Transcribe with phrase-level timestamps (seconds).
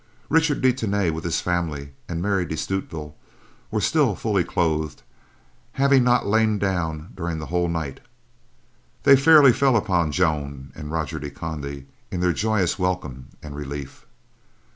[0.29, 3.13] Richard de Tany with his family and Mary de Stutevill
[3.69, 5.03] were still fully clothed,
[5.73, 7.99] having not lain down during the whole night.
[9.03, 14.07] They fairly fell upon Joan and Roger de Conde in their joyous welcome and relief.